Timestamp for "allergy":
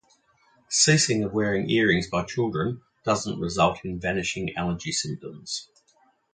4.57-4.91